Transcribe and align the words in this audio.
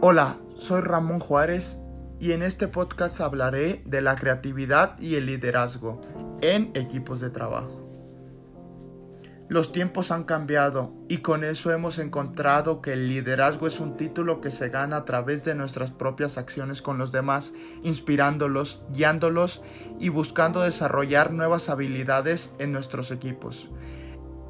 Hola, 0.00 0.36
soy 0.54 0.80
Ramón 0.80 1.18
Juárez 1.18 1.80
y 2.20 2.30
en 2.30 2.44
este 2.44 2.68
podcast 2.68 3.20
hablaré 3.20 3.82
de 3.84 4.00
la 4.00 4.14
creatividad 4.14 4.96
y 5.00 5.16
el 5.16 5.26
liderazgo 5.26 6.00
en 6.40 6.70
equipos 6.74 7.18
de 7.18 7.30
trabajo. 7.30 7.84
Los 9.48 9.72
tiempos 9.72 10.12
han 10.12 10.22
cambiado 10.22 10.92
y 11.08 11.18
con 11.18 11.42
eso 11.42 11.72
hemos 11.72 11.98
encontrado 11.98 12.80
que 12.80 12.92
el 12.92 13.08
liderazgo 13.08 13.66
es 13.66 13.80
un 13.80 13.96
título 13.96 14.40
que 14.40 14.52
se 14.52 14.68
gana 14.68 14.98
a 14.98 15.04
través 15.04 15.44
de 15.44 15.56
nuestras 15.56 15.90
propias 15.90 16.38
acciones 16.38 16.80
con 16.80 16.96
los 16.96 17.10
demás, 17.10 17.52
inspirándolos, 17.82 18.84
guiándolos 18.92 19.64
y 19.98 20.10
buscando 20.10 20.60
desarrollar 20.60 21.32
nuevas 21.32 21.68
habilidades 21.70 22.54
en 22.60 22.70
nuestros 22.70 23.10
equipos. 23.10 23.68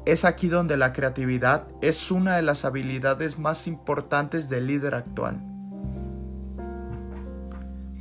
Es 0.05 0.25
aquí 0.25 0.47
donde 0.47 0.75
la 0.75 0.91
creatividad 0.91 1.67
es 1.81 2.09
una 2.09 2.35
de 2.35 2.41
las 2.41 2.65
habilidades 2.65 3.37
más 3.37 3.67
importantes 3.67 4.49
del 4.49 4.65
líder 4.65 4.95
actual. 4.95 5.48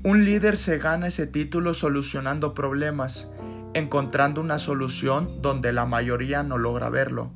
Un 0.05 0.25
líder 0.25 0.57
se 0.57 0.79
gana 0.79 1.09
ese 1.09 1.27
título 1.27 1.75
solucionando 1.75 2.55
problemas, 2.55 3.31
encontrando 3.75 4.41
una 4.41 4.61
solución 4.61 5.43
donde 5.43 5.73
la 5.73 5.87
mayoría 5.87 6.45
no 6.45 6.57
logra 6.57 6.89
verlo. 6.89 7.33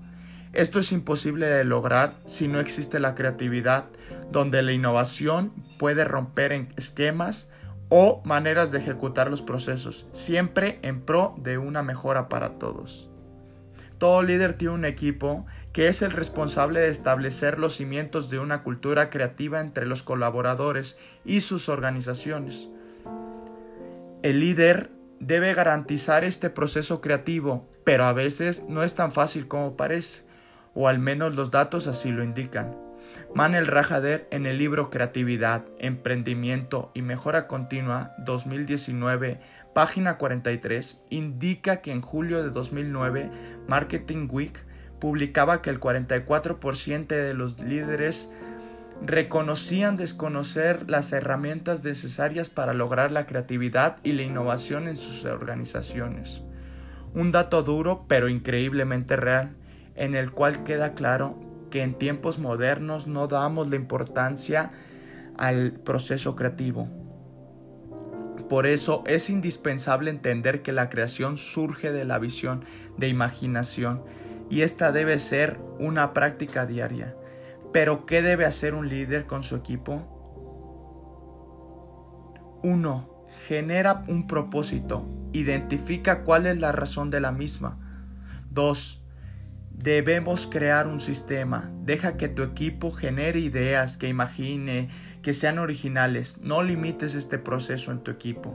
Esto 0.53 0.79
es 0.79 0.93
imposible 0.93 1.47
de 1.47 1.65
lograr 1.65 2.15
si 2.25 2.47
no 2.47 2.61
existe 2.61 3.01
la 3.01 3.17
creatividad, 3.17 3.87
donde 4.31 4.63
la 4.63 4.73
innovación 4.73 5.53
puede 5.79 6.05
romper 6.05 6.53
en 6.53 6.73
esquemas 6.77 7.51
o 7.89 8.23
maneras 8.25 8.71
de 8.71 8.79
ejecutar 8.79 9.29
los 9.29 9.43
procesos, 9.43 10.09
siempre 10.13 10.79
en 10.83 11.01
pro 11.01 11.35
de 11.39 11.59
una 11.59 11.83
mejora 11.83 12.29
para 12.29 12.59
todos. 12.59 13.12
Todo 14.03 14.25
líder 14.25 14.55
tiene 14.55 14.75
un 14.75 14.85
equipo 14.85 15.47
que 15.73 15.87
es 15.87 16.03
el 16.03 16.11
responsable 16.11 16.81
de 16.81 16.89
establecer 16.89 17.61
los 17.61 17.77
cimientos 17.77 18.31
de 18.31 18.41
una 18.41 18.65
cultura 18.65 19.11
creativa 19.11 19.61
entre 19.61 19.87
los 19.87 20.03
colaboradores 20.03 20.99
y 21.25 21.41
sus 21.41 21.69
organizaciones. 21.69 22.69
El 24.25 24.41
líder 24.41 24.91
debe 25.21 25.55
garantizar 25.55 26.25
este 26.25 26.51
proceso 26.51 27.01
creativo, 27.01 27.69
pero 27.85 28.03
a 28.03 28.13
veces 28.13 28.65
no 28.69 28.83
es 28.83 28.97
tan 28.97 29.13
fácil 29.13 29.47
como 29.47 29.77
parece, 29.77 30.25
o 30.75 30.89
al 30.89 30.99
menos 30.99 31.37
los 31.37 31.53
datos 31.53 31.87
así 31.87 32.11
lo 32.11 32.25
indican. 32.25 32.75
Manel 33.35 33.67
Rajader 33.67 34.27
en 34.31 34.47
el 34.47 34.59
libro 34.59 34.91
Creatividad, 34.91 35.65
Emprendimiento 35.79 36.91
y 36.95 37.03
Mejora 37.03 37.47
Continua 37.47 38.13
2019, 38.19 39.41
página 39.75 40.19
43, 40.19 41.03
indica 41.11 41.81
que 41.81 41.93
en 41.93 42.03
julio 42.03 42.43
de 42.43 42.51
2009 42.51 43.31
Marketing 43.67 44.29
Week 44.31 44.65
publicaba 45.01 45.63
que 45.63 45.71
el 45.71 45.81
44% 45.81 47.07
de 47.07 47.35
los 47.35 47.59
líderes 47.59 48.33
reconocían 49.05 49.97
desconocer 49.97 50.89
las 50.89 51.13
herramientas 51.13 51.83
necesarias 51.83 52.51
para 52.51 52.73
lograr 52.73 53.11
la 53.11 53.27
creatividad 53.27 53.97
y 54.05 54.13
la 54.13 54.23
innovación 54.23 54.87
en 54.87 54.97
sus 54.97 55.25
organizaciones. 55.25 56.43
Un 57.15 57.33
dato 57.33 57.63
duro 57.63 58.05
pero 58.07 58.29
increíblemente 58.29 59.17
real, 59.17 59.57
en 59.97 60.15
el 60.15 60.31
cual 60.31 60.65
queda 60.65 60.95
claro 60.95 61.52
que 61.73 61.83
en 61.83 61.95
tiempos 61.95 62.39
modernos 62.39 63.07
no 63.07 63.27
damos 63.29 63.71
la 63.71 63.77
importancia 63.77 64.73
al 65.39 65.73
proceso 65.73 66.37
creativo. 66.37 66.87
Por 68.51 68.67
eso 68.67 69.03
es 69.07 69.31
indispensable 69.31 70.11
entender 70.11 70.61
que 70.61 70.73
la 70.73 70.91
creación 70.91 71.39
surge 71.39 71.91
de 71.91 72.05
la 72.05 72.19
visión, 72.19 72.67
de 72.99 73.09
imaginación, 73.09 74.05
y 74.51 74.61
esta 74.61 74.93
debe 74.93 75.19
ser 75.19 75.59
una 75.79 76.13
práctica 76.13 76.67
diaria. 76.67 77.17
Pero 77.73 78.05
¿qué 78.05 78.21
debe 78.21 78.45
hacer 78.45 78.75
un 78.75 78.91
líder 78.91 79.25
con 79.25 79.43
su 79.43 79.57
equipo? 79.57 80.21
1. 82.63 83.27
Genera 83.49 84.05
un 84.09 84.27
propósito. 84.27 85.07
Identifica 85.33 86.23
cuál 86.23 86.47
es 86.47 86.61
la 86.61 86.73
razón 86.73 87.09
de 87.09 87.23
la 87.23 87.33
misma. 87.33 87.79
2. 88.51 89.02
Debemos 89.83 90.47
crear 90.47 90.87
un 90.87 91.01
sistema. 91.01 91.69
Deja 91.83 92.17
que 92.17 92.29
tu 92.29 92.45
equipo 92.45 92.93
genere 92.93 93.41
ideas, 93.41 93.97
que 93.97 94.07
imagine, 94.07 94.91
que 95.23 95.35
sean 95.35 95.59
originales. 95.59 96.39
No 96.41 96.63
limites 96.63 97.17
este 97.17 97.37
proceso 97.37 97.91
en 97.91 97.99
tu 97.99 98.13
equipo. 98.13 98.55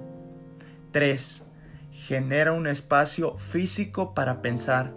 3. 0.92 1.44
Genera 1.92 2.54
un 2.54 2.66
espacio 2.66 3.38
físico 3.40 4.14
para 4.14 4.42
pensar, 4.42 4.94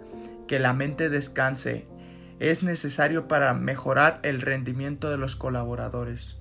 que 0.46 0.60
la 0.60 0.72
mente 0.72 1.10
descanse 1.10 1.88
es 2.38 2.62
necesario 2.62 3.26
para 3.26 3.52
mejorar 3.52 4.20
el 4.22 4.40
rendimiento 4.40 5.10
de 5.10 5.18
los 5.18 5.34
colaboradores. 5.34 6.38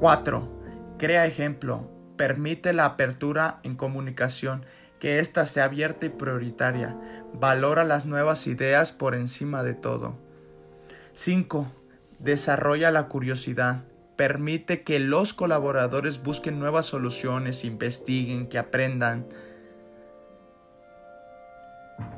4. 0.00 0.96
Crea 0.98 1.24
ejemplo. 1.24 1.90
Permite 2.18 2.74
la 2.74 2.84
apertura 2.84 3.58
en 3.62 3.74
comunicación, 3.74 4.66
que 4.98 5.18
ésta 5.18 5.46
sea 5.46 5.64
abierta 5.64 6.06
y 6.06 6.10
prioritaria. 6.10 6.96
Valora 7.34 7.84
las 7.84 8.06
nuevas 8.06 8.46
ideas 8.46 8.92
por 8.92 9.14
encima 9.14 9.62
de 9.62 9.74
todo. 9.74 10.16
5. 11.14 11.70
Desarrolla 12.18 12.90
la 12.90 13.08
curiosidad. 13.08 13.84
Permite 14.16 14.82
que 14.82 14.98
los 14.98 15.34
colaboradores 15.34 16.22
busquen 16.22 16.58
nuevas 16.58 16.86
soluciones, 16.86 17.64
investiguen, 17.64 18.48
que 18.48 18.58
aprendan. 18.58 19.26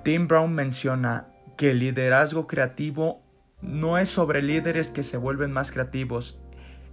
Tim 0.03 0.29
Brown 0.29 0.53
menciona 0.53 1.29
que 1.57 1.71
el 1.71 1.79
liderazgo 1.79 2.47
creativo 2.47 3.23
no 3.63 3.99
es 3.99 4.09
sobre 4.11 4.43
líderes 4.43 4.91
que 4.91 5.03
se 5.03 5.17
vuelven 5.17 5.53
más 5.53 5.73
creativos, 5.73 6.39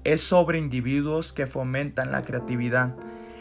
es 0.04 0.22
sobre 0.22 0.58
individuos 0.58 1.34
que 1.34 1.48
fomentan 1.48 2.12
la 2.12 2.24
creatividad. 2.24 2.96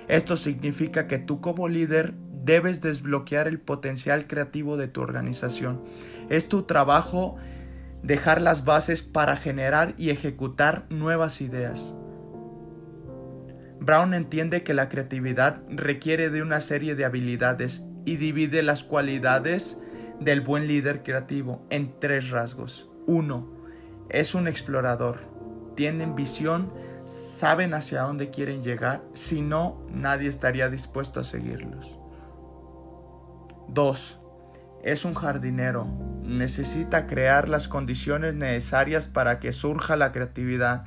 Esto 0.08 0.36
significa 0.36 1.06
que 1.06 1.18
tú 1.18 1.40
como 1.40 1.68
líder 1.68 2.14
debes 2.44 2.80
desbloquear 2.80 3.48
el 3.48 3.60
potencial 3.60 4.26
creativo 4.26 4.76
de 4.76 4.88
tu 4.88 5.00
organización. 5.00 5.82
Es 6.28 6.48
tu 6.48 6.62
trabajo 6.62 7.36
dejar 8.02 8.40
las 8.40 8.64
bases 8.64 9.02
para 9.02 9.36
generar 9.36 9.94
y 9.96 10.10
ejecutar 10.10 10.86
nuevas 10.90 11.40
ideas. 11.40 11.96
Brown 13.80 14.14
entiende 14.14 14.62
que 14.62 14.74
la 14.74 14.88
creatividad 14.88 15.62
requiere 15.68 16.30
de 16.30 16.42
una 16.42 16.60
serie 16.60 16.94
de 16.94 17.04
habilidades 17.04 17.84
y 18.04 18.16
divide 18.16 18.62
las 18.62 18.82
cualidades 18.84 19.80
del 20.20 20.40
buen 20.40 20.68
líder 20.68 21.02
creativo 21.02 21.66
en 21.70 21.98
tres 21.98 22.30
rasgos. 22.30 22.88
Uno, 23.06 23.50
es 24.08 24.34
un 24.34 24.46
explorador. 24.46 25.20
Tienen 25.74 26.14
visión, 26.14 26.72
saben 27.04 27.74
hacia 27.74 28.02
dónde 28.02 28.30
quieren 28.30 28.62
llegar, 28.62 29.02
si 29.14 29.42
no, 29.42 29.84
nadie 29.90 30.28
estaría 30.28 30.68
dispuesto 30.68 31.18
a 31.18 31.24
seguirlos. 31.24 32.01
Dos, 33.72 34.20
es 34.82 35.06
un 35.06 35.14
jardinero. 35.14 35.86
Necesita 36.22 37.06
crear 37.06 37.48
las 37.48 37.68
condiciones 37.68 38.34
necesarias 38.34 39.08
para 39.08 39.40
que 39.40 39.52
surja 39.52 39.96
la 39.96 40.12
creatividad. 40.12 40.84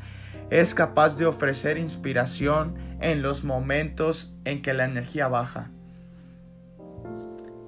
Es 0.51 0.75
capaz 0.75 1.18
de 1.18 1.25
ofrecer 1.25 1.79
inspiración 1.79 2.75
en 3.01 3.23
los 3.23 3.44
momentos 3.44 4.35
en 4.46 4.62
que 4.62 4.75
la 4.75 4.85
energía 4.85 5.28
baja. 5.28 5.72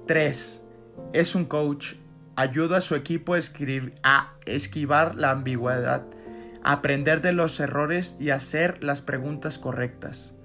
3 0.06 0.64
es 1.12 1.34
un 1.34 1.46
coach, 1.46 1.94
ayuda 2.36 2.78
a 2.78 2.80
su 2.80 2.94
equipo 2.94 3.34
a, 4.02 4.32
esquivar 4.46 5.16
la 5.16 5.32
ambigüedad, 5.32 6.04
aprender 6.62 7.22
de 7.22 7.32
los 7.32 7.58
errores 7.58 8.16
y 8.20 8.30
hacer 8.30 8.84
las 8.84 9.00
preguntas 9.00 9.58
correctas. 9.58 10.37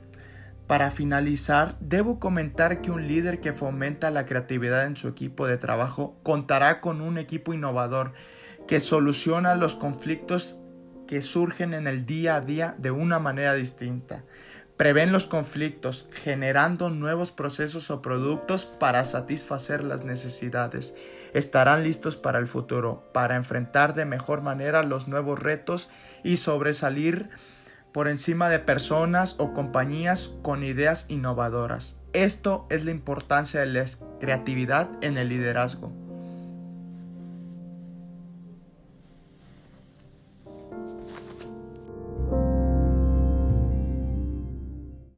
Para 0.67 0.91
finalizar, 0.91 1.75
debo 1.81 2.19
comentar 2.19 2.81
que 2.81 2.89
un 2.89 3.07
líder 3.07 3.41
que 3.41 3.53
fomenta 3.53 4.11
la 4.11 4.25
creatividad 4.25 4.85
en 4.85 4.95
su 4.95 5.07
equipo 5.09 5.45
de 5.45 5.57
trabajo 5.57 6.17
contará 6.23 6.79
con 6.79 7.01
un 7.01 7.17
equipo 7.17 7.53
innovador 7.53 8.13
que 8.67 8.79
soluciona 8.79 9.55
los 9.55 9.75
conflictos 9.75 10.59
que 11.05 11.21
surgen 11.21 11.73
en 11.73 11.85
el 11.85 12.05
día 12.05 12.37
a 12.37 12.41
día 12.41 12.75
de 12.77 12.91
una 12.91 13.19
manera 13.19 13.53
distinta. 13.55 14.23
Prevén 14.77 15.11
los 15.11 15.27
conflictos, 15.27 16.09
generando 16.11 16.89
nuevos 16.89 17.31
procesos 17.31 17.91
o 17.91 18.01
productos 18.01 18.65
para 18.65 19.05
satisfacer 19.05 19.83
las 19.83 20.03
necesidades. 20.03 20.95
Estarán 21.33 21.83
listos 21.83 22.17
para 22.17 22.39
el 22.39 22.47
futuro, 22.47 23.07
para 23.13 23.35
enfrentar 23.35 23.93
de 23.93 24.05
mejor 24.05 24.41
manera 24.41 24.81
los 24.81 25.07
nuevos 25.07 25.39
retos 25.39 25.91
y 26.23 26.37
sobresalir 26.37 27.29
por 27.93 28.07
encima 28.07 28.49
de 28.49 28.59
personas 28.59 29.35
o 29.37 29.53
compañías 29.53 30.31
con 30.41 30.63
ideas 30.63 31.05
innovadoras. 31.09 31.97
Esto 32.11 32.67
es 32.69 32.85
la 32.85 32.91
importancia 32.91 33.61
de 33.61 33.67
la 33.67 33.85
creatividad 34.19 34.89
en 35.01 35.17
el 35.17 35.29
liderazgo. 35.29 36.02